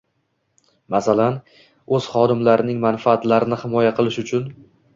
masalan, 0.95 1.37
o‘z 1.99 2.09
xodimlarining 2.15 2.81
manfaatlarini 2.89 3.63
himoya 3.67 3.95
qilish 4.01 4.21
uchun 4.27 4.53